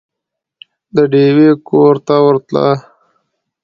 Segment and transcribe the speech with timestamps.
[0.95, 2.65] د ډېوې کور ته ورتله